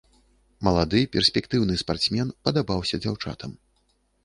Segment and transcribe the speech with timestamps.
[0.67, 3.57] Малады перспектыўны спартсмен падабаўся дзяўчатам.